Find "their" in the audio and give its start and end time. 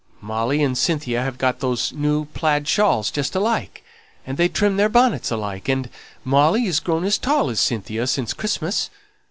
1.59-1.75, 4.77-4.89